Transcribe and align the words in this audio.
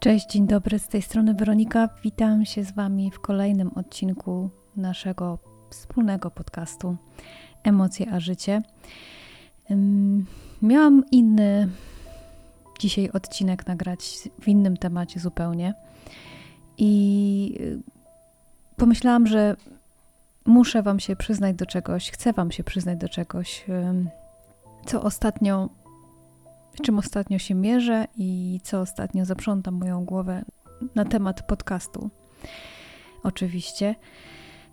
Cześć, 0.00 0.26
dzień 0.30 0.46
dobry, 0.46 0.78
z 0.78 0.88
tej 0.88 1.02
strony 1.02 1.34
Weronika. 1.34 1.88
Witam 2.02 2.44
się 2.44 2.64
z 2.64 2.72
Wami 2.72 3.10
w 3.10 3.20
kolejnym 3.20 3.70
odcinku 3.74 4.50
naszego 4.76 5.38
wspólnego 5.70 6.30
podcastu 6.30 6.96
Emocje 7.62 8.12
a 8.12 8.20
Życie. 8.20 8.62
Miałam 10.62 11.04
inny 11.10 11.68
dzisiaj 12.78 13.10
odcinek 13.10 13.66
nagrać 13.66 14.18
w 14.40 14.48
innym 14.48 14.76
temacie 14.76 15.20
zupełnie 15.20 15.74
i 16.78 17.58
y, 17.60 17.78
pomyślałam, 18.76 19.26
że 19.26 19.56
muszę 20.46 20.82
Wam 20.82 21.00
się 21.00 21.16
przyznać 21.16 21.56
do 21.56 21.66
czegoś, 21.66 22.10
chcę 22.10 22.32
Wam 22.32 22.52
się 22.52 22.64
przyznać 22.64 22.98
do 22.98 23.08
czegoś, 23.08 23.64
co 24.86 25.02
ostatnio 25.02 25.68
czym 26.82 26.98
ostatnio 26.98 27.38
się 27.38 27.54
mierzę 27.54 28.06
i 28.16 28.60
co 28.62 28.80
ostatnio 28.80 29.24
zaprząta 29.24 29.70
moją 29.70 30.04
głowę 30.04 30.44
na 30.94 31.04
temat 31.04 31.42
podcastu. 31.42 32.10
Oczywiście. 33.22 33.94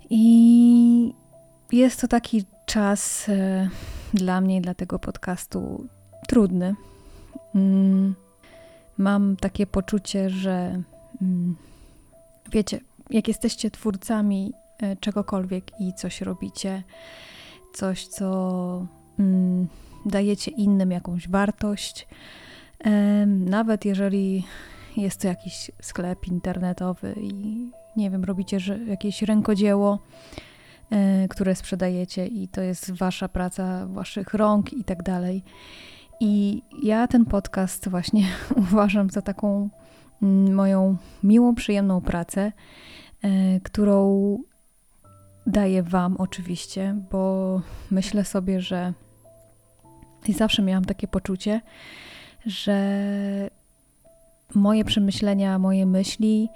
I 0.10 1.14
jest 1.72 2.02
to 2.02 2.08
taki 2.08 2.46
czas 2.66 3.30
e, 3.30 3.70
dla 4.14 4.42
mnie 4.42 4.58
i 4.58 4.62
dla 4.62 4.74
tego 4.74 5.00
podcastu 5.00 5.88
trudny. 6.28 6.76
Mm, 7.56 8.16
mam 8.98 9.36
takie 9.36 9.68
poczucie, 9.68 10.30
że 10.30 10.82
mm, 11.22 11.56
wiecie, 12.52 12.80
jak 13.10 13.28
jesteście 13.28 13.72
twórcami 13.72 14.54
e, 14.82 14.96
czegokolwiek 14.96 15.80
i 15.80 15.94
coś 15.94 16.22
robicie, 16.22 16.84
coś, 17.74 18.08
co 18.08 18.86
mm, 19.20 19.68
dajecie 20.06 20.52
innym 20.52 20.92
jakąś 20.92 21.30
wartość. 21.30 22.08
Nawet 23.28 23.86
jeżeli 23.86 24.46
jest 24.98 25.22
to 25.22 25.28
jakiś 25.28 25.72
sklep 25.82 26.28
internetowy 26.28 27.16
i 27.22 27.68
nie 27.96 28.10
wiem, 28.10 28.24
robicie 28.24 28.58
jakieś 28.88 29.22
rękodzieło, 29.22 30.00
e, 30.92 31.28
które 31.28 31.56
sprzedajecie 31.56 32.28
i 32.28 32.48
to 32.48 32.62
jest 32.62 32.92
wasza 32.92 33.28
praca, 33.30 33.88
waszych 33.88 34.34
rąk 34.34 34.74
i 34.74 34.84
tak 34.84 35.04
dalej. 35.04 35.44
I 36.20 36.62
ja 36.84 37.08
ten 37.08 37.26
podcast 37.26 37.90
właśnie 37.90 38.24
uważam 38.72 39.10
za 39.10 39.22
taką 39.22 39.70
mm, 40.22 40.54
moją 40.54 40.98
miłą, 41.24 41.56
przyjemną 41.56 42.02
pracę, 42.02 42.52
e, 43.22 43.60
którą 43.60 44.38
daję 45.48 45.84
Wam 45.84 46.18
oczywiście, 46.18 46.96
bo 47.12 47.62
myślę 47.92 48.26
sobie, 48.26 48.62
że 48.62 48.94
i 50.30 50.34
zawsze 50.34 50.62
miałam 50.62 50.86
takie 50.86 51.08
poczucie, 51.08 51.62
że 52.46 53.50
moje 54.56 54.86
przemyślenia, 54.86 55.60
moje 55.60 55.86
myśli 55.86 56.50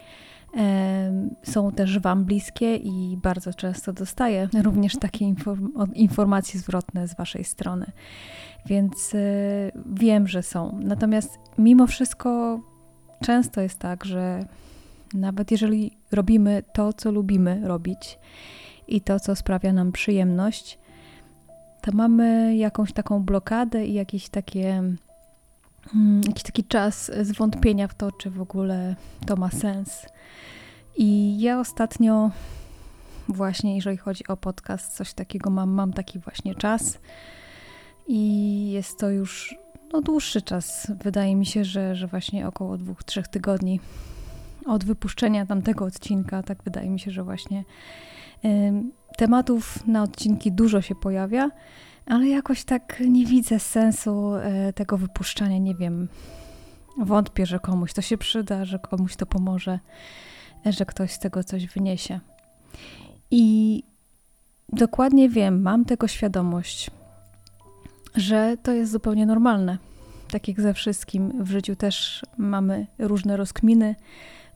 e, 0.58 1.30
są 1.44 1.72
też 1.72 2.00
Wam 2.00 2.26
bliskie 2.26 2.76
i 2.76 3.18
bardzo 3.24 3.54
często 3.54 3.94
dostaję 3.94 4.50
również 4.64 4.94
takie 4.98 5.26
inform 5.26 5.72
informacje 5.94 6.60
zwrotne 6.60 7.08
z 7.08 7.16
Waszej 7.16 7.44
strony. 7.44 7.92
Więc 8.66 9.16
e, 9.16 9.20
wiem, 9.86 10.28
że 10.28 10.44
są. 10.44 10.80
Natomiast 10.84 11.40
mimo 11.58 11.88
wszystko 11.88 12.60
często 13.22 13.62
jest 13.62 13.80
tak, 13.80 14.06
że 14.06 14.46
nawet 15.14 15.52
jeżeli 15.52 15.98
robimy 16.12 16.64
to, 16.74 16.94
co 16.94 17.12
lubimy 17.12 17.62
robić 17.68 18.20
i 18.88 19.02
to, 19.02 19.20
co 19.20 19.36
sprawia 19.36 19.74
nam 19.74 19.92
przyjemność, 19.92 20.80
to 21.88 21.98
mamy 21.98 22.56
jakąś 22.56 22.94
taką 22.94 23.24
blokadę 23.24 23.86
i 23.86 23.94
jakieś 23.94 24.30
takie, 24.30 24.70
mm, 25.96 26.22
jakiś 26.28 26.44
taki 26.44 26.64
czas 26.64 27.12
zwątpienia 27.22 27.88
w 27.88 27.96
to, 27.96 28.12
czy 28.12 28.30
w 28.30 28.42
ogóle 28.42 28.96
to 29.26 29.36
ma 29.36 29.52
sens. 29.52 30.06
I 30.98 31.40
ja 31.40 31.60
ostatnio, 31.60 32.32
właśnie 33.28 33.76
jeżeli 33.76 33.98
chodzi 33.98 34.28
o 34.28 34.38
podcast, 34.38 34.96
coś 34.96 35.14
takiego 35.14 35.50
mam, 35.50 35.70
mam 35.70 35.94
taki 35.94 36.20
właśnie 36.20 36.56
czas. 36.56 37.00
I 38.08 38.72
jest 38.72 39.00
to 39.00 39.10
już 39.10 39.56
no, 39.94 40.02
dłuższy 40.02 40.42
czas. 40.42 40.92
Wydaje 41.04 41.36
mi 41.36 41.46
się, 41.46 41.66
że, 41.66 41.96
że 41.96 42.08
właśnie 42.08 42.48
około 42.48 42.78
dwóch, 42.78 43.04
trzech 43.04 43.28
tygodni 43.28 43.80
od 44.68 44.84
wypuszczenia 44.84 45.46
tamtego 45.46 45.86
odcinka, 45.86 46.44
tak 46.44 46.64
wydaje 46.64 46.90
mi 46.90 47.00
się, 47.00 47.12
że 47.12 47.24
właśnie 47.24 47.64
Tematów 49.18 49.88
na 49.88 50.04
odcinki 50.04 50.52
dużo 50.52 50.82
się 50.82 50.96
pojawia, 50.96 51.50
ale 52.06 52.28
jakoś 52.28 52.64
tak 52.64 53.04
nie 53.08 53.26
widzę 53.26 53.60
sensu 53.60 54.36
e, 54.36 54.74
tego 54.74 54.98
wypuszczania. 54.98 55.58
Nie 55.58 55.76
wiem, 55.76 56.08
wątpię, 56.98 57.46
że 57.46 57.60
komuś 57.60 57.94
to 57.94 58.02
się 58.02 58.18
przyda, 58.18 58.66
że 58.66 58.80
komuś 58.80 59.16
to 59.16 59.26
pomoże, 59.26 59.80
że 60.66 60.86
ktoś 60.86 61.12
z 61.12 61.20
tego 61.20 61.44
coś 61.44 61.68
wyniesie. 61.68 62.20
I 63.32 63.84
dokładnie 64.74 65.30
wiem, 65.30 65.62
mam 65.62 65.86
tego 65.86 66.08
świadomość, 66.08 66.92
że 68.16 68.58
to 68.64 68.72
jest 68.72 68.92
zupełnie 68.92 69.26
normalne. 69.26 69.78
Tak 70.32 70.48
jak 70.48 70.62
ze 70.62 70.74
wszystkim 70.74 71.44
w 71.44 71.50
życiu 71.50 71.76
też 71.76 72.26
mamy 72.38 72.88
różne 73.00 73.38
rozkminy, 73.38 73.96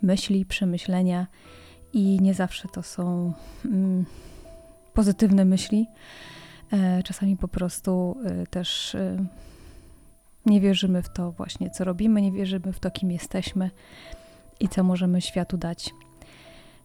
myśli, 0.01 0.45
przemyślenia 0.45 1.27
i 1.93 2.19
nie 2.21 2.33
zawsze 2.33 2.67
to 2.67 2.83
są 2.83 3.33
mm, 3.65 4.05
pozytywne 4.93 5.45
myśli. 5.45 5.87
E, 6.73 7.03
czasami 7.03 7.37
po 7.37 7.47
prostu 7.47 8.17
e, 8.25 8.47
też 8.47 8.95
e, 8.95 9.25
nie 10.45 10.61
wierzymy 10.61 11.01
w 11.01 11.09
to 11.09 11.31
właśnie, 11.31 11.69
co 11.69 11.83
robimy, 11.83 12.21
nie 12.21 12.31
wierzymy 12.31 12.73
w 12.73 12.79
to, 12.79 12.91
kim 12.91 13.11
jesteśmy 13.11 13.71
i 14.59 14.69
co 14.69 14.83
możemy 14.83 15.21
światu 15.21 15.57
dać. 15.57 15.93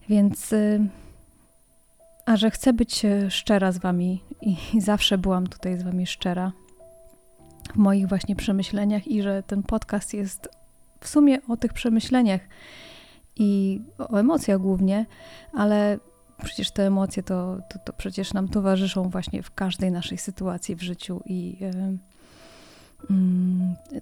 Więc, 0.09 0.55
a 2.27 2.37
że 2.37 2.51
chcę 2.51 2.73
być 2.73 3.03
szczera 3.29 3.73
z 3.73 3.79
Wami 3.79 4.23
i 4.43 4.81
zawsze 4.81 5.19
byłam 5.19 5.47
tutaj 5.47 5.79
z 5.79 5.83
Wami 5.83 6.07
szczera 6.07 6.53
moich 7.77 8.09
właśnie 8.09 8.37
przemyśleniach 8.37 9.07
i 9.07 9.23
że 9.23 9.43
ten 9.43 9.63
podcast 9.63 10.15
jest 10.15 10.49
w 11.01 11.09
sumie 11.09 11.39
o 11.49 11.57
tych 11.57 11.73
przemyśleniach 11.73 12.41
i 13.37 13.81
o 13.99 14.19
emocjach 14.19 14.59
głównie, 14.59 15.07
ale 15.53 15.99
przecież 16.45 16.71
te 16.71 16.87
emocje 16.87 17.23
to, 17.23 17.59
to, 17.71 17.79
to, 17.79 17.93
przecież 17.93 18.33
nam 18.33 18.49
towarzyszą 18.49 19.09
właśnie 19.09 19.43
w 19.43 19.55
każdej 19.55 19.93
naszej 19.93 20.19
sytuacji 20.19 20.77
w 20.77 20.83
życiu 20.83 21.21
i 21.27 21.59
yy, 21.61 21.99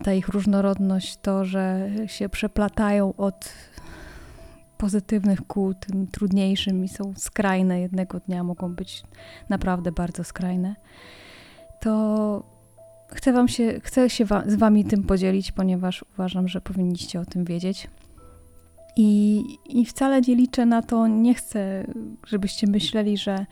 ta 0.05 0.13
ich 0.13 0.29
różnorodność, 0.29 1.17
to, 1.17 1.45
że 1.45 1.91
się 2.07 2.29
przeplatają 2.29 3.15
od 3.17 3.53
pozytywnych 4.79 5.47
ku 5.47 5.75
tym 5.75 6.07
trudniejszym 6.07 6.85
i 6.85 6.89
są 6.89 7.15
skrajne 7.17 7.81
jednego 7.81 8.21
dnia, 8.21 8.45
mogą 8.45 8.75
być 8.75 9.03
naprawdę 9.49 9.93
bardzo 9.93 10.25
skrajne, 10.25 10.77
to 11.81 12.54
chcę, 13.15 13.33
wam 13.33 13.49
się, 13.49 13.81
chcę 13.83 14.11
się 14.11 14.25
wa 14.25 14.43
z 14.47 14.55
Wami 14.55 14.85
tym 14.85 15.03
podzielić, 15.03 15.53
ponieważ 15.53 16.05
uważam, 16.15 16.49
że 16.49 16.61
powinniście 16.61 17.21
o 17.21 17.25
tym 17.25 17.45
wiedzieć. 17.45 17.89
I, 18.97 19.43
I 19.67 19.87
wcale 19.87 20.21
nie 20.21 20.35
liczę 20.35 20.67
na 20.67 20.83
to, 20.83 21.07
nie 21.07 21.35
chcę, 21.35 21.87
żebyście 22.27 22.67
myśleli, 22.67 23.19
że 23.19 23.47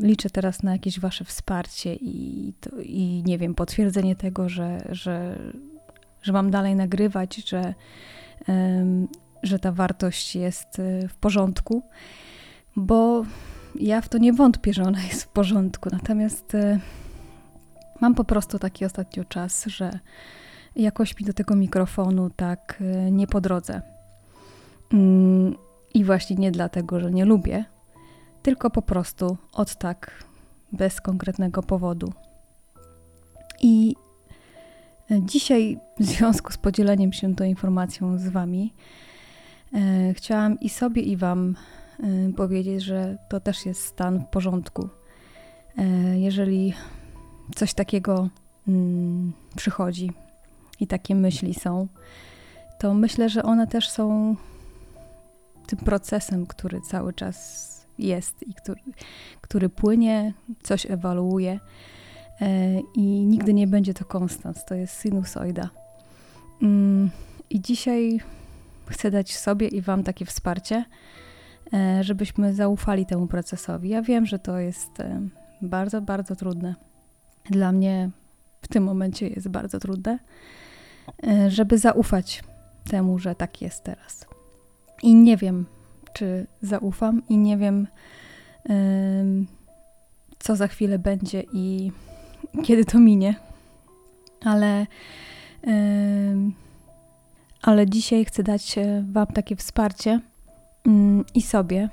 liczę 0.00 0.30
teraz 0.30 0.62
na 0.62 0.72
jakieś 0.72 1.00
wasze 1.00 1.24
wsparcie 1.24 1.94
i, 1.94 2.52
to, 2.60 2.70
i 2.82 3.22
nie 3.26 3.38
wiem, 3.38 3.54
potwierdzenie 3.54 4.16
tego, 4.16 4.48
że, 4.48 4.88
że, 4.90 5.38
że 6.22 6.32
mam 6.32 6.50
dalej 6.50 6.76
nagrywać, 6.76 7.36
że, 7.36 7.74
że 9.42 9.58
ta 9.58 9.72
wartość 9.72 10.36
jest 10.36 10.78
e, 10.78 11.08
w 11.08 11.14
porządku, 11.14 11.82
bo 12.76 13.24
ja 13.74 14.00
w 14.00 14.08
to 14.08 14.18
nie 14.18 14.32
wątpię, 14.32 14.72
że 14.74 14.82
ona 14.82 15.02
jest 15.02 15.22
w 15.22 15.28
porządku. 15.28 15.88
Natomiast 15.92 16.54
e, 16.54 16.78
mam 18.00 18.14
po 18.14 18.24
prostu 18.24 18.58
taki 18.58 18.84
ostatnio 18.84 19.24
czas, 19.24 19.64
że 19.66 19.98
jakoś 20.76 21.18
mi 21.18 21.26
do 21.26 21.32
tego 21.32 21.56
mikrofonu 21.56 22.30
tak 22.30 22.78
e, 22.80 23.10
nie 23.10 23.26
po 23.26 23.40
drodze. 23.40 23.82
Mm, 24.92 25.54
I 25.94 26.04
właśnie 26.04 26.36
nie 26.36 26.50
dlatego, 26.50 27.00
że 27.00 27.10
nie 27.10 27.24
lubię, 27.24 27.64
tylko 28.42 28.70
po 28.70 28.82
prostu 28.82 29.36
od 29.52 29.76
tak, 29.76 30.24
bez 30.72 31.00
konkretnego 31.00 31.62
powodu. 31.62 32.12
I 33.62 33.96
dzisiaj, 35.10 35.78
w 36.00 36.04
związku 36.04 36.52
z 36.52 36.58
podzieleniem 36.58 37.12
się 37.12 37.34
tą 37.34 37.44
informacją 37.44 38.18
z 38.18 38.28
Wami, 38.28 38.74
e, 39.74 40.14
chciałam 40.14 40.60
i 40.60 40.68
sobie, 40.68 41.02
i 41.02 41.16
Wam 41.16 41.56
powiedzieć, 42.36 42.82
że 42.82 43.18
to 43.28 43.40
też 43.40 43.66
jest 43.66 43.84
stan 43.84 44.20
w 44.20 44.26
porządku. 44.26 44.88
jeżeli 46.16 46.74
coś 47.54 47.74
takiego 47.74 48.28
mm, 48.68 49.32
przychodzi, 49.56 50.12
i 50.80 50.86
takie 50.86 51.14
myśli 51.14 51.54
są, 51.54 51.88
to 52.78 52.94
myślę, 52.94 53.28
że 53.28 53.42
one 53.42 53.66
też 53.66 53.88
są 53.88 54.36
tym 55.66 55.78
procesem, 55.78 56.46
który 56.46 56.80
cały 56.80 57.12
czas 57.12 57.70
jest 57.98 58.48
i 58.48 58.54
który, 58.54 58.80
który 59.40 59.68
płynie, 59.68 60.32
coś 60.62 60.90
ewaluuje 60.90 61.60
e, 62.40 62.80
i 62.94 63.02
nigdy 63.02 63.54
nie 63.54 63.66
będzie 63.66 63.94
to 63.94 64.04
konstans, 64.04 64.64
to 64.64 64.74
jest 64.74 65.02
sinusoida. 65.02 65.70
Mm, 66.62 67.10
i 67.50 67.60
dzisiaj 67.60 68.20
chcę 68.86 69.10
dać 69.10 69.36
sobie 69.36 69.68
i 69.68 69.80
Wam 69.80 70.02
takie 70.02 70.24
wsparcie, 70.26 70.84
e, 71.72 72.04
żebyśmy 72.04 72.54
zaufali 72.54 73.06
temu 73.06 73.26
procesowi. 73.26 73.88
Ja 73.88 74.02
wiem, 74.02 74.26
że 74.26 74.38
to 74.38 74.58
jest 74.58 75.00
e, 75.00 75.20
bardzo, 75.62 76.02
bardzo 76.02 76.36
trudne. 76.36 76.74
Dla 77.50 77.72
mnie 77.72 78.10
w 78.62 78.68
tym 78.68 78.84
momencie 78.84 79.28
jest 79.28 79.48
bardzo 79.48 79.80
trudne, 79.80 80.18
e, 81.26 81.50
żeby 81.50 81.78
zaufać 81.78 82.42
temu, 82.90 83.18
że 83.18 83.34
tak 83.34 83.62
jest 83.62 83.84
teraz. 83.84 84.26
I 85.02 85.14
nie 85.14 85.36
wiem, 85.36 85.66
czy 86.12 86.46
zaufam, 86.62 87.22
i 87.28 87.38
nie 87.38 87.56
wiem, 87.56 87.86
co 90.38 90.56
za 90.56 90.68
chwilę 90.68 90.98
będzie 90.98 91.44
i 91.52 91.92
kiedy 92.64 92.84
to 92.84 92.98
minie. 92.98 93.34
Ale, 94.44 94.86
ale 97.62 97.86
dzisiaj 97.86 98.24
chcę 98.24 98.42
dać 98.42 98.76
Wam 99.12 99.26
takie 99.26 99.56
wsparcie 99.56 100.20
mm, 100.86 101.24
i 101.34 101.42
sobie, 101.42 101.88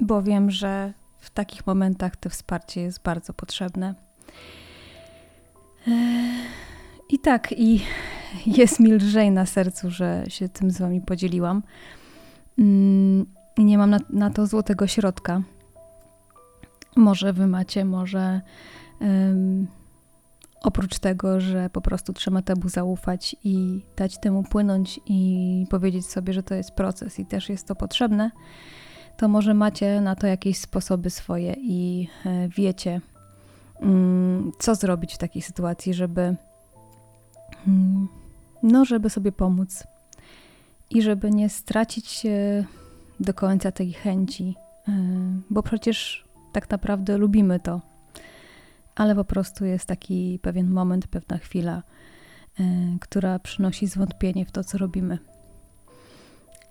bo 0.00 0.22
wiem, 0.22 0.50
że 0.50 0.92
w 1.18 1.30
takich 1.30 1.66
momentach 1.66 2.16
to 2.16 2.30
wsparcie 2.30 2.80
jest 2.80 3.02
bardzo 3.02 3.34
potrzebne. 3.34 3.94
I 7.08 7.18
tak, 7.18 7.52
i 7.52 7.80
jest 8.58 8.80
mi 8.80 8.92
lżej 8.92 9.30
na 9.30 9.46
sercu, 9.46 9.90
że 9.90 10.24
się 10.28 10.48
tym 10.48 10.70
z 10.70 10.78
Wami 10.78 11.00
podzieliłam. 11.00 11.62
Mm, 12.58 13.26
nie 13.58 13.78
mam 13.78 13.90
na, 13.90 13.98
na 14.10 14.30
to 14.30 14.46
złotego 14.46 14.86
środka. 14.86 15.42
Może 16.96 17.32
Wy 17.32 17.46
macie, 17.46 17.84
może 17.84 18.40
um, 19.00 19.66
oprócz 20.62 20.98
tego, 20.98 21.40
że 21.40 21.70
po 21.70 21.80
prostu 21.80 22.12
trzeba 22.12 22.42
temu 22.42 22.68
zaufać 22.68 23.36
i 23.44 23.84
dać 23.96 24.20
temu 24.20 24.42
płynąć 24.42 25.00
i 25.06 25.66
powiedzieć 25.70 26.06
sobie, 26.06 26.32
że 26.32 26.42
to 26.42 26.54
jest 26.54 26.70
proces 26.70 27.18
i 27.18 27.26
też 27.26 27.48
jest 27.48 27.66
to 27.66 27.74
potrzebne, 27.74 28.30
to 29.18 29.28
może 29.28 29.54
macie 29.54 30.00
na 30.00 30.16
to 30.16 30.26
jakieś 30.26 30.58
sposoby 30.58 31.10
swoje 31.10 31.54
i 31.58 32.08
e, 32.26 32.48
wiecie, 32.48 33.00
mm, 33.80 34.52
co 34.58 34.74
zrobić 34.74 35.14
w 35.14 35.18
takiej 35.18 35.42
sytuacji, 35.42 35.94
żeby 35.94 36.36
mm, 37.66 38.08
no, 38.62 38.84
żeby 38.84 39.10
sobie 39.10 39.32
pomóc 39.32 39.84
i 40.90 41.02
żeby 41.02 41.30
nie 41.30 41.48
stracić 41.48 42.26
do 43.20 43.34
końca 43.34 43.72
tej 43.72 43.92
chęci, 43.92 44.54
e, 44.88 44.92
bo 45.50 45.62
przecież 45.62 46.24
tak 46.52 46.70
naprawdę 46.70 47.18
lubimy 47.18 47.60
to, 47.60 47.80
ale 48.94 49.14
po 49.14 49.24
prostu 49.24 49.64
jest 49.64 49.86
taki 49.86 50.38
pewien 50.42 50.70
moment, 50.70 51.06
pewna 51.06 51.38
chwila, 51.38 51.82
e, 52.60 52.62
która 53.00 53.38
przynosi 53.38 53.86
zwątpienie 53.86 54.46
w 54.46 54.52
to, 54.52 54.64
co 54.64 54.78
robimy. 54.78 55.18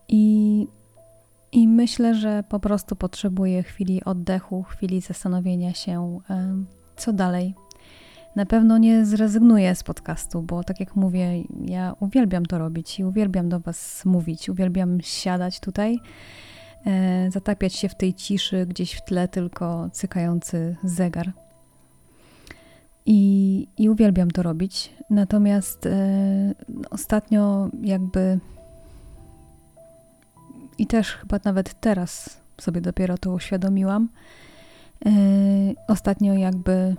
I, 0.07 0.67
I 1.51 1.67
myślę, 1.67 2.15
że 2.15 2.43
po 2.49 2.59
prostu 2.59 2.95
potrzebuję 2.95 3.63
chwili 3.63 4.03
oddechu, 4.03 4.63
chwili 4.63 5.01
zastanowienia 5.01 5.73
się, 5.73 6.19
e, 6.29 6.63
co 6.95 7.13
dalej 7.13 7.55
na 8.37 8.45
pewno 8.45 8.77
nie 8.77 9.05
zrezygnuję 9.05 9.75
z 9.75 9.83
podcastu, 9.83 10.41
bo 10.41 10.63
tak 10.63 10.79
jak 10.79 10.95
mówię, 10.95 11.43
ja 11.65 11.95
uwielbiam 11.99 12.45
to 12.45 12.57
robić 12.57 12.99
i 12.99 13.05
uwielbiam 13.05 13.49
do 13.49 13.59
Was 13.59 14.05
mówić, 14.05 14.49
uwielbiam 14.49 15.01
siadać 15.01 15.59
tutaj, 15.59 15.99
e, 16.85 17.31
zatapiać 17.31 17.73
się 17.73 17.89
w 17.89 17.95
tej 17.95 18.13
ciszy, 18.13 18.65
gdzieś 18.65 18.93
w 18.93 19.05
tle 19.05 19.27
tylko 19.27 19.89
cykający 19.91 20.75
zegar. 20.83 21.33
I, 23.05 23.67
i 23.77 23.89
uwielbiam 23.89 24.31
to 24.31 24.43
robić. 24.43 24.93
Natomiast 25.09 25.85
e, 25.85 26.53
ostatnio, 26.89 27.69
jakby. 27.81 28.39
I 30.77 30.87
też 30.87 31.11
chyba 31.11 31.39
nawet 31.43 31.79
teraz 31.79 32.39
sobie 32.61 32.81
dopiero 32.81 33.17
to 33.17 33.31
uświadomiłam. 33.31 34.09
E, 35.05 35.09
ostatnio, 35.87 36.33
jakby 36.33 36.95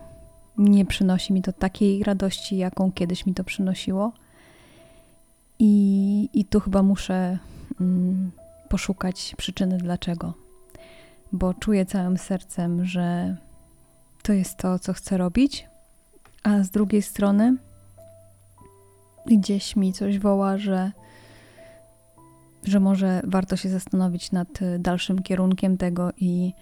nie 0.58 0.86
przynosi 0.86 1.32
mi 1.32 1.42
to 1.42 1.52
takiej 1.52 2.04
radości, 2.04 2.56
jaką 2.56 2.92
kiedyś 2.92 3.26
mi 3.26 3.34
to 3.34 3.44
przynosiło. 3.44 4.12
I, 5.58 6.28
i 6.32 6.44
tu 6.44 6.60
chyba 6.60 6.82
muszę 6.82 7.38
mm, 7.80 8.30
poszukać 8.68 9.34
przyczyny 9.36 9.78
dlaczego. 9.78 10.34
Bo 11.32 11.54
czuję 11.54 11.86
całym 11.86 12.18
sercem, 12.18 12.84
że 12.84 13.36
to 14.22 14.32
jest 14.32 14.56
to, 14.56 14.78
co 14.78 14.92
chcę 14.92 15.16
robić, 15.16 15.66
a 16.42 16.62
z 16.62 16.70
drugiej 16.70 17.02
strony 17.02 17.56
gdzieś 19.26 19.76
mi 19.76 19.92
coś 19.92 20.18
woła, 20.18 20.58
że, 20.58 20.92
że 22.68 22.80
może 22.80 23.22
warto 23.24 23.56
się 23.56 23.68
zastanowić 23.68 24.32
nad 24.32 24.48
dalszym 24.78 25.22
kierunkiem 25.22 25.76
tego 25.76 26.10
i 26.16 26.52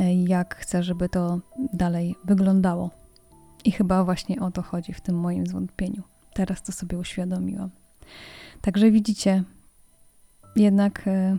e, 0.00 0.14
jak 0.14 0.56
chcę, 0.56 0.82
żeby 0.82 1.08
to 1.08 1.40
dalej 1.72 2.16
wyglądało. 2.24 2.90
I 3.64 3.72
chyba 3.72 4.04
właśnie 4.04 4.40
o 4.40 4.50
to 4.50 4.62
chodzi 4.62 4.92
w 4.92 5.00
tym 5.00 5.18
moim 5.18 5.46
zwątpieniu. 5.46 6.02
Teraz 6.34 6.62
to 6.62 6.72
sobie 6.72 6.98
uświadomiłam. 6.98 7.70
Także 8.60 8.90
widzicie, 8.90 9.44
jednak 10.56 11.06
y, 11.06 11.36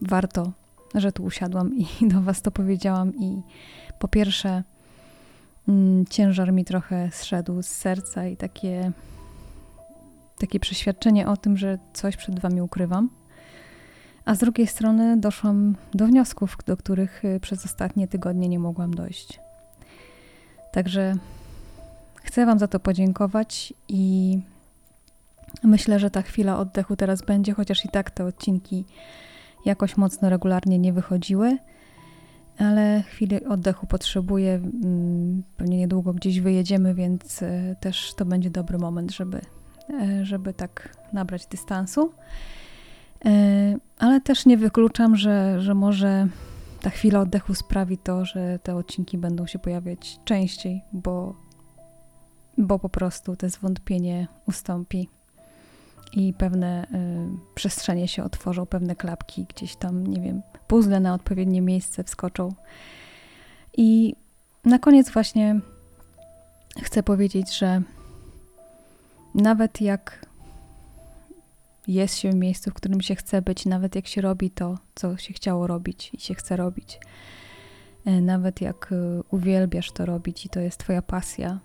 warto, 0.00 0.52
że 0.94 1.12
tu 1.12 1.24
usiadłam 1.24 1.74
i 1.74 1.86
do 2.12 2.20
Was 2.20 2.42
to 2.42 2.50
powiedziałam. 2.50 3.16
I 3.16 3.42
po 3.98 4.08
pierwsze, 4.08 4.62
y, 5.68 5.72
ciężar 6.10 6.52
mi 6.52 6.64
trochę 6.64 7.10
zszedł 7.12 7.62
z 7.62 7.66
serca 7.66 8.26
i 8.26 8.36
takie, 8.36 8.92
takie 10.38 10.60
przeświadczenie 10.60 11.28
o 11.28 11.36
tym, 11.36 11.56
że 11.56 11.78
coś 11.92 12.16
przed 12.16 12.40
Wami 12.40 12.62
ukrywam. 12.62 13.10
A 14.26 14.34
z 14.34 14.38
drugiej 14.38 14.66
strony 14.66 15.16
doszłam 15.16 15.74
do 15.94 16.06
wniosków, 16.06 16.56
do 16.66 16.76
których 16.76 17.24
y, 17.24 17.40
przez 17.40 17.64
ostatnie 17.64 18.08
tygodnie 18.08 18.48
nie 18.48 18.58
mogłam 18.58 18.94
dojść. 18.94 19.40
Także 20.72 21.14
Chcę 22.26 22.46
Wam 22.46 22.58
za 22.58 22.68
to 22.68 22.80
podziękować 22.80 23.74
i 23.88 24.38
myślę, 25.62 25.98
że 25.98 26.10
ta 26.10 26.22
chwila 26.22 26.58
oddechu 26.58 26.96
teraz 26.96 27.22
będzie, 27.22 27.52
chociaż 27.54 27.84
i 27.84 27.88
tak 27.88 28.10
te 28.10 28.24
odcinki 28.24 28.84
jakoś 29.64 29.96
mocno 29.96 30.30
regularnie 30.30 30.78
nie 30.78 30.92
wychodziły, 30.92 31.58
ale 32.58 33.02
chwili 33.02 33.44
oddechu 33.44 33.86
potrzebuję. 33.86 34.54
Mm, 34.54 35.42
pewnie 35.56 35.78
niedługo 35.78 36.12
gdzieś 36.12 36.40
wyjedziemy, 36.40 36.94
więc 36.94 37.42
e, 37.42 37.76
też 37.80 38.14
to 38.14 38.24
będzie 38.24 38.50
dobry 38.50 38.78
moment, 38.78 39.12
żeby, 39.12 39.40
e, 39.90 40.24
żeby 40.24 40.54
tak 40.54 40.96
nabrać 41.12 41.46
dystansu. 41.46 42.12
E, 43.26 43.30
ale 43.98 44.20
też 44.20 44.46
nie 44.46 44.56
wykluczam, 44.56 45.16
że, 45.16 45.60
że 45.60 45.74
może 45.74 46.28
ta 46.80 46.90
chwila 46.90 47.20
oddechu 47.20 47.54
sprawi 47.54 47.98
to, 47.98 48.24
że 48.24 48.58
te 48.62 48.76
odcinki 48.76 49.18
będą 49.18 49.46
się 49.46 49.58
pojawiać 49.58 50.20
częściej, 50.24 50.82
bo 50.92 51.46
bo 52.58 52.78
po 52.78 52.88
prostu 52.88 53.36
to 53.36 53.48
zwątpienie 53.48 54.28
ustąpi 54.46 55.08
i 56.12 56.34
pewne 56.34 56.84
y, 56.84 57.54
przestrzenie 57.54 58.08
się 58.08 58.24
otworzą, 58.24 58.66
pewne 58.66 58.96
klapki 58.96 59.46
gdzieś 59.54 59.76
tam, 59.76 60.06
nie 60.06 60.20
wiem, 60.20 60.42
puzzle 60.66 61.00
na 61.00 61.14
odpowiednie 61.14 61.60
miejsce 61.60 62.04
wskoczą. 62.04 62.54
I 63.76 64.14
na 64.64 64.78
koniec 64.78 65.10
właśnie 65.10 65.60
chcę 66.82 67.02
powiedzieć, 67.02 67.58
że 67.58 67.82
nawet 69.34 69.80
jak 69.80 70.26
jest 71.88 72.18
się 72.18 72.30
w 72.30 72.34
miejscu, 72.34 72.70
w 72.70 72.74
którym 72.74 73.00
się 73.00 73.14
chce 73.14 73.42
być, 73.42 73.66
nawet 73.66 73.94
jak 73.96 74.06
się 74.06 74.20
robi 74.20 74.50
to, 74.50 74.78
co 74.94 75.16
się 75.16 75.34
chciało 75.34 75.66
robić 75.66 76.10
i 76.14 76.20
się 76.20 76.34
chce 76.34 76.56
robić, 76.56 77.00
y, 78.06 78.20
nawet 78.20 78.60
jak 78.60 78.92
y, 78.92 79.22
uwielbiasz 79.30 79.92
to 79.92 80.06
robić 80.06 80.46
i 80.46 80.48
to 80.48 80.60
jest 80.60 80.78
Twoja 80.78 81.02
pasja, 81.02 81.58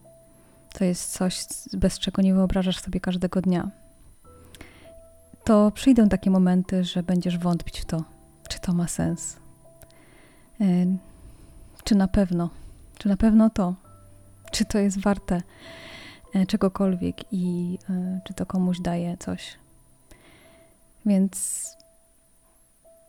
to 0.73 0.85
jest 0.85 1.11
coś, 1.11 1.45
bez 1.73 1.99
czego 1.99 2.21
nie 2.21 2.33
wyobrażasz 2.33 2.79
sobie 2.79 2.99
każdego 2.99 3.41
dnia, 3.41 3.71
to 5.43 5.71
przyjdą 5.71 6.09
takie 6.09 6.31
momenty, 6.31 6.83
że 6.83 7.03
będziesz 7.03 7.37
wątpić 7.37 7.79
w 7.79 7.85
to, 7.85 8.03
czy 8.49 8.59
to 8.59 8.73
ma 8.73 8.87
sens. 8.87 9.37
E, 10.61 10.65
czy 11.83 11.95
na 11.95 12.07
pewno, 12.07 12.49
czy 12.97 13.09
na 13.09 13.17
pewno 13.17 13.49
to, 13.49 13.75
czy 14.51 14.65
to 14.65 14.77
jest 14.77 14.99
warte 14.99 15.41
e, 16.35 16.45
czegokolwiek 16.45 17.15
i 17.31 17.77
e, 17.89 18.19
czy 18.25 18.33
to 18.33 18.45
komuś 18.45 18.79
daje 18.79 19.17
coś. 19.17 19.60
Więc 21.05 21.67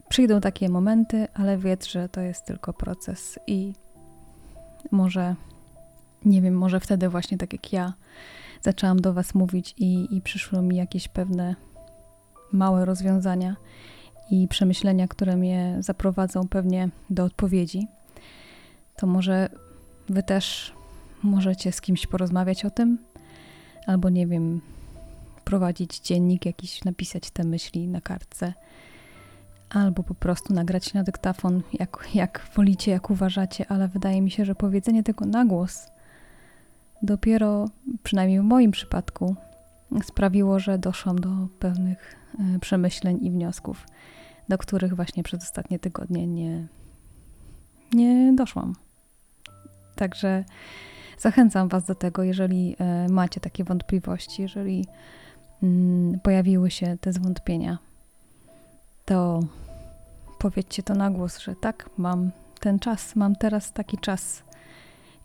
przyjdą 0.08 0.40
takie 0.40 0.68
momenty, 0.68 1.28
ale 1.34 1.58
wiedz, 1.58 1.86
że 1.86 2.08
to 2.08 2.20
jest 2.20 2.44
tylko 2.44 2.72
proces 2.72 3.38
i 3.46 3.72
może 4.90 5.34
nie 6.24 6.42
wiem, 6.42 6.54
może 6.54 6.80
wtedy 6.80 7.08
właśnie 7.08 7.38
tak 7.38 7.52
jak 7.52 7.72
ja 7.72 7.92
zaczęłam 8.62 9.00
do 9.00 9.12
Was 9.12 9.34
mówić 9.34 9.74
i, 9.78 10.16
i 10.16 10.20
przyszły 10.20 10.62
mi 10.62 10.76
jakieś 10.76 11.08
pewne 11.08 11.56
małe 12.52 12.84
rozwiązania 12.84 13.56
i 14.30 14.48
przemyślenia, 14.48 15.08
które 15.08 15.36
mnie 15.36 15.76
zaprowadzą 15.80 16.48
pewnie 16.48 16.88
do 17.10 17.24
odpowiedzi, 17.24 17.86
to 18.96 19.06
może 19.06 19.48
Wy 20.08 20.22
też 20.22 20.72
możecie 21.22 21.72
z 21.72 21.80
kimś 21.80 22.06
porozmawiać 22.06 22.64
o 22.64 22.70
tym, 22.70 22.98
albo 23.86 24.08
nie 24.10 24.26
wiem, 24.26 24.60
prowadzić 25.44 26.00
dziennik 26.00 26.46
jakiś, 26.46 26.84
napisać 26.84 27.30
te 27.30 27.44
myśli 27.44 27.88
na 27.88 28.00
kartce, 28.00 28.52
albo 29.70 30.02
po 30.02 30.14
prostu 30.14 30.54
nagrać 30.54 30.94
na 30.94 31.02
dyktafon, 31.02 31.62
jak, 31.72 32.08
jak 32.14 32.46
wolicie, 32.56 32.90
jak 32.90 33.10
uważacie, 33.10 33.66
ale 33.68 33.88
wydaje 33.88 34.22
mi 34.22 34.30
się, 34.30 34.44
że 34.44 34.54
powiedzenie 34.54 35.02
tego 35.02 35.26
na 35.26 35.44
głos 35.44 35.86
dopiero, 37.02 37.68
przynajmniej 38.02 38.40
w 38.40 38.44
moim 38.44 38.70
przypadku, 38.70 39.36
sprawiło, 40.04 40.58
że 40.58 40.78
doszłam 40.78 41.18
do 41.18 41.28
pewnych 41.58 42.16
e, 42.54 42.58
przemyśleń 42.58 43.18
i 43.26 43.30
wniosków, 43.30 43.86
do 44.48 44.58
których 44.58 44.96
właśnie 44.96 45.22
przez 45.22 45.42
ostatnie 45.42 45.78
tygodnie 45.78 46.26
nie, 46.26 46.66
nie 47.92 48.32
doszłam. 48.34 48.74
Także 49.94 50.44
zachęcam 51.18 51.68
Was 51.68 51.84
do 51.84 51.94
tego, 51.94 52.22
jeżeli 52.22 52.76
e, 52.78 53.06
macie 53.08 53.40
takie 53.40 53.64
wątpliwości, 53.64 54.42
jeżeli 54.42 54.86
pojawiły 56.22 56.70
się 56.70 56.96
te 57.00 57.12
zwątpienia, 57.12 57.78
to 59.04 59.40
powiedzcie 60.38 60.82
to 60.82 60.94
na 60.94 61.10
głos, 61.10 61.38
że 61.38 61.56
tak, 61.56 61.90
mam 61.98 62.30
ten 62.60 62.78
czas, 62.78 63.16
mam 63.16 63.36
teraz 63.36 63.72
taki 63.72 63.98
czas 63.98 64.42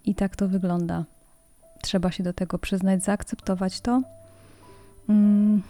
i 0.05 0.15
tak 0.15 0.35
to 0.35 0.47
wygląda. 0.47 1.03
Trzeba 1.81 2.11
się 2.11 2.23
do 2.23 2.33
tego 2.33 2.59
przyznać, 2.59 3.03
zaakceptować 3.03 3.81
to. 3.81 4.01
Mm, 5.09 5.61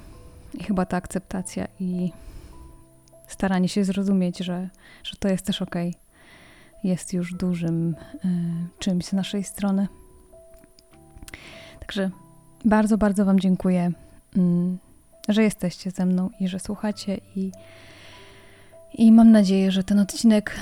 I 0.54 0.64
chyba 0.64 0.86
ta 0.86 0.98
akceptacja 0.98 1.68
i 1.80 2.12
staranie 3.28 3.70
się 3.70 3.84
zrozumieć, 3.84 4.38
że, 4.38 4.70
że 5.04 5.16
to 5.20 5.28
jest 5.28 5.46
też 5.46 5.62
ok, 5.62 5.76
jest 6.84 7.14
już 7.14 7.34
dużym 7.34 7.96
y, 8.26 8.28
czymś 8.80 9.06
z 9.06 9.14
naszej 9.14 9.44
strony. 9.44 9.88
Także 11.80 12.10
bardzo, 12.66 12.98
bardzo 12.98 13.26
Wam 13.26 13.40
dziękuję, 13.40 13.82
mm, 13.82 14.07
że 15.30 15.44
jesteście 15.44 15.92
ze 15.92 16.06
mną 16.06 16.30
i 16.40 16.48
że 16.48 16.60
słuchacie 16.60 17.18
i, 17.36 17.52
i 18.94 19.12
mam 19.12 19.32
nadzieję, 19.32 19.72
że 19.72 19.84
ten 19.84 20.00
odcinek 20.00 20.56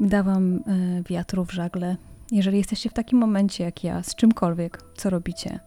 da 0.00 0.22
Wam 0.22 0.56
y, 0.56 1.02
wiatru 1.08 1.44
w 1.44 1.52
żagle. 1.52 1.96
Jeżeli 2.32 2.58
jesteście 2.58 2.90
w 2.90 2.92
takim 2.92 3.18
momencie 3.18 3.64
jak 3.64 3.84
ja, 3.84 4.02
z 4.02 4.14
czymkolwiek, 4.14 4.82
co 4.96 5.10
robicie, 5.10 5.60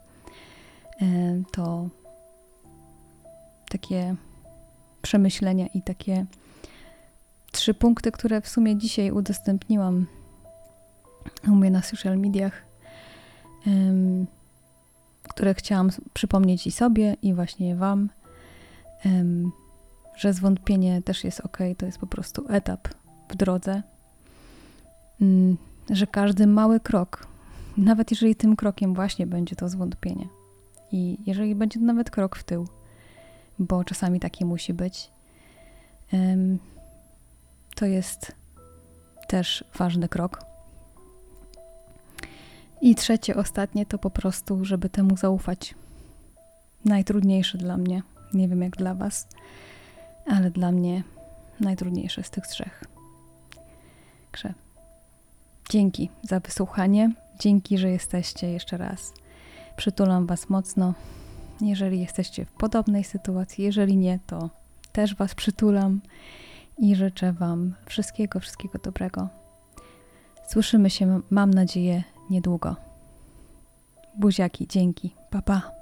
y, 1.02 1.44
to 1.52 1.90
takie 3.70 4.16
przemyślenia 5.02 5.68
i 5.74 5.82
takie 5.82 6.26
trzy 7.52 7.74
punkty, 7.74 8.12
które 8.12 8.42
w 8.42 8.48
sumie 8.48 8.78
dzisiaj 8.78 9.12
udostępniłam 9.12 10.06
u 11.48 11.56
mnie 11.56 11.72
na 11.72 11.82
social 11.82 12.18
mediach, 12.18 12.66
które 15.30 15.54
chciałam 15.54 15.90
przypomnieć 16.14 16.68
i 16.68 16.72
sobie, 16.72 17.16
i 17.22 17.34
właśnie 17.34 17.76
Wam, 17.76 18.10
że 20.16 20.34
zwątpienie 20.34 21.02
też 21.02 21.24
jest 21.24 21.40
ok, 21.40 21.58
to 21.78 21.86
jest 21.86 21.98
po 21.98 22.08
prostu 22.08 22.46
etap 22.50 22.88
w 23.30 23.36
drodze, 23.36 23.84
um, 25.22 25.58
że 25.90 26.08
każdy 26.08 26.48
mały 26.48 26.80
krok, 26.80 27.28
nawet 27.78 28.12
jeżeli 28.12 28.36
tym 28.36 28.56
krokiem 28.56 28.94
właśnie 28.94 29.28
będzie 29.28 29.56
to 29.56 29.70
zwątpienie, 29.70 30.28
i 30.92 31.18
jeżeli 31.26 31.56
będzie 31.56 31.80
to 31.80 31.86
nawet 31.86 32.10
krok 32.10 32.36
w 32.36 32.44
tył, 32.44 32.68
bo 33.60 33.84
czasami 33.84 34.20
taki 34.20 34.46
musi 34.46 34.74
być, 34.74 35.12
to 37.76 37.86
jest 37.86 38.36
też 39.28 39.64
ważny 39.78 40.10
krok. 40.10 40.49
I 42.82 42.96
trzecie, 42.96 43.36
ostatnie 43.36 43.86
to 43.86 43.98
po 43.98 44.10
prostu, 44.10 44.66
żeby 44.66 44.90
temu 44.90 45.18
zaufać. 45.18 45.76
Najtrudniejsze 46.86 47.58
dla 47.58 47.78
mnie, 47.78 48.02
nie 48.34 48.48
wiem 48.48 48.62
jak 48.62 48.76
dla 48.76 48.96
Was, 48.96 49.28
ale 50.28 50.52
dla 50.52 50.72
mnie 50.72 51.04
najtrudniejsze 51.60 52.24
z 52.24 52.30
tych 52.30 52.48
trzech. 52.48 52.84
Także 54.32 54.54
dzięki 55.70 56.10
za 56.24 56.40
wysłuchanie, 56.40 57.12
dzięki, 57.40 57.78
że 57.78 57.90
jesteście 57.90 58.52
jeszcze 58.52 58.78
raz. 58.78 59.14
Przytulam 59.78 60.26
Was 60.28 60.50
mocno. 60.50 60.94
Jeżeli 61.62 62.00
jesteście 62.00 62.46
w 62.46 62.52
podobnej 62.52 63.04
sytuacji, 63.04 63.64
jeżeli 63.64 63.98
nie, 63.98 64.20
to 64.28 64.50
też 64.92 65.16
Was 65.16 65.36
przytulam 65.36 66.02
i 66.78 66.96
życzę 66.96 67.34
Wam 67.34 67.74
wszystkiego, 67.86 68.40
wszystkiego 68.40 68.80
dobrego. 68.80 69.30
Słyszymy 70.48 70.90
się, 70.90 71.22
mam 71.30 71.54
nadzieję, 71.54 72.04
niedługo. 72.30 72.76
Buziaki, 74.18 74.68
dzięki, 74.68 75.16
papa. 75.30 75.62
Pa. 75.62 75.79